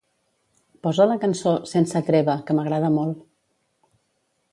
[0.85, 3.21] Posa la cançó "Sense treva", que m'agrada molt.